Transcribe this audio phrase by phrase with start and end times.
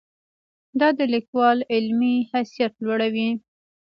[0.79, 3.29] دا د لیکوال علمي حیثیت لوړوي.